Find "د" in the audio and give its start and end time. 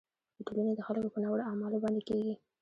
0.37-0.39, 0.75-0.81